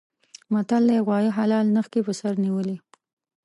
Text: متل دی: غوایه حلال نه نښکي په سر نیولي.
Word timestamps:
متل 0.53 0.83
دی: 0.89 0.99
غوایه 1.05 1.31
حلال 1.37 1.65
نه 1.69 1.73
نښکي 1.75 2.01
په 2.05 2.13
سر 2.19 2.33
نیولي. 2.43 2.77